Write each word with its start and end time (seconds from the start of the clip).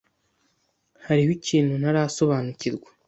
Hariho 1.05 1.31
ikintu 1.37 1.73
ntarasobanukirwa. 1.81 2.89